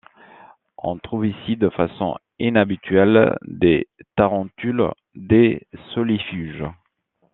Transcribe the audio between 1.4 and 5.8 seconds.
de façon inhabituelle des tarentules, des